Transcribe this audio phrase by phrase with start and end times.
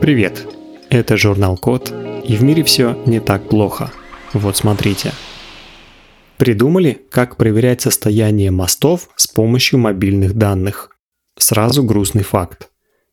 [0.00, 0.46] Привет!
[0.90, 1.92] Это журнал Код,
[2.24, 3.90] и в мире все не так плохо.
[4.32, 5.12] Вот смотрите.
[6.36, 10.96] Придумали, как проверять состояние мостов с помощью мобильных данных.
[11.36, 12.70] Сразу грустный факт.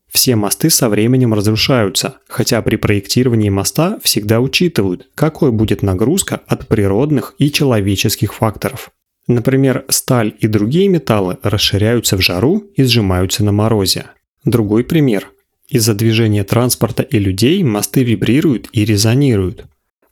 [0.08, 6.68] Все мосты со временем разрушаются, хотя при проектировании моста всегда учитывают, какой будет нагрузка от
[6.68, 8.90] природных и человеческих факторов.
[9.26, 14.06] Например, сталь и другие металлы расширяются в жару и сжимаются на морозе.
[14.44, 15.32] Другой пример.
[15.68, 19.66] Из-за движения транспорта и людей мосты вибрируют и резонируют.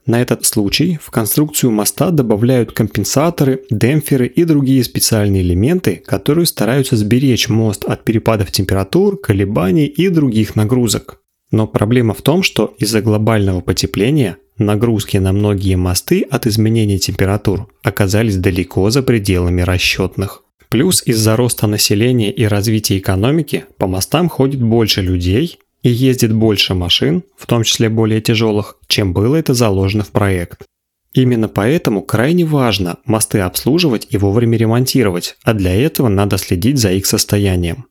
[0.06, 6.96] На этот случай в конструкцию моста добавляют компенсаторы, демпферы и другие специальные элементы, которые стараются
[6.96, 11.22] сберечь мост от перепадов температур, колебаний и других нагрузок.
[11.50, 17.68] Но проблема в том, что из-за глобального потепления нагрузки на многие мосты от изменения температур
[17.82, 20.43] оказались далеко за пределами расчетных.
[20.74, 26.74] Плюс из-за роста населения и развития экономики по мостам ходит больше людей и ездит больше
[26.74, 30.64] машин, в том числе более тяжелых, чем было это заложено в проект.
[31.12, 36.90] Именно поэтому крайне важно мосты обслуживать и вовремя ремонтировать, а для этого надо следить за
[36.90, 37.86] их состоянием.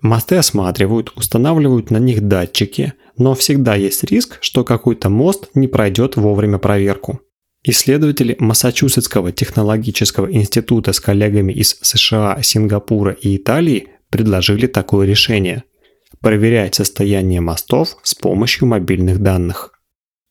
[0.00, 6.16] Мосты осматривают, устанавливают на них датчики, но всегда есть риск, что какой-то мост не пройдет
[6.16, 7.20] вовремя проверку.
[7.68, 15.64] Исследователи Массачусетского технологического института с коллегами из США, Сингапура и Италии предложили такое решение–
[16.20, 19.72] проверять состояние мостов с помощью мобильных данных.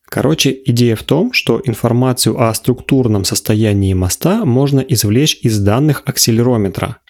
[0.06, 7.00] Короче, идея в том, что информацию о структурном состоянии моста можно извлечь из данных акселерометра–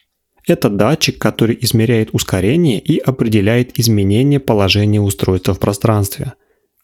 [0.47, 6.33] это датчик, который измеряет ускорение и определяет изменение положения устройства в пространстве.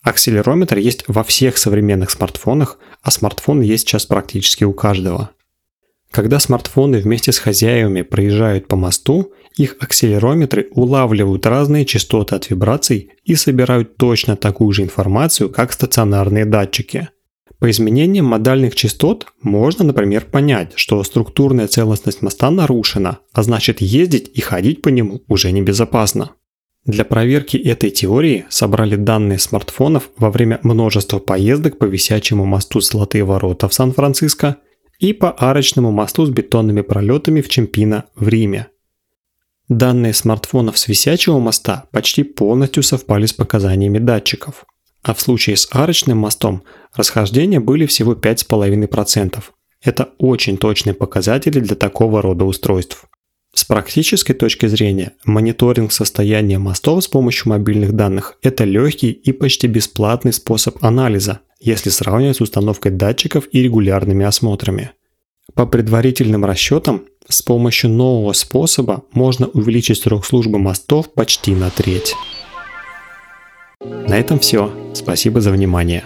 [0.04, 5.32] Акселерометр есть во всех современных смартфонах, а смартфон есть сейчас практически у каждого.
[6.10, 13.12] Когда смартфоны вместе с хозяевами проезжают по мосту, их акселерометры улавливают разные частоты от вибраций
[13.24, 17.10] и собирают точно такую же информацию, как стационарные датчики–
[17.62, 24.32] по изменениям модальных частот можно, например, понять, что структурная целостность моста нарушена, а значит ездить
[24.34, 26.32] и ходить по нему уже небезопасно.
[26.86, 33.24] Для проверки этой теории собрали данные смартфонов во время множества поездок по висячему мосту Золотые
[33.24, 34.58] ворота в Сан-Франциско
[35.00, 38.68] и по арочному мосту с бетонными пролетами в Чемпино в Риме.
[39.70, 44.66] Данные смартфонов с висячего моста почти полностью совпали с показаниями датчиков.
[45.04, 49.42] А в случае с арочным мостом расхождения были всего 5,5%.
[49.84, 53.06] Это очень точные показатели для такого рода устройств.
[53.54, 59.68] С практической точки зрения, мониторинг состояния мостов с помощью мобильных данных– это легкий и почти
[59.68, 64.92] бесплатный способ анализа, если сравнивать с установкой датчиков и регулярными осмотрами.
[65.54, 72.16] По предварительным расчетам, с помощью нового способа можно увеличить срок службы мостов почти на треть.
[74.08, 74.72] На этом все.
[74.94, 76.06] Спасибо за внимание.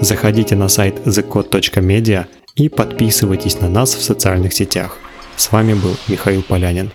[0.00, 2.26] Заходите на сайт thecode.media
[2.56, 4.98] и подписывайтесь на нас в социальных сетях.
[5.40, 6.92] С вами был Михаил Полянин.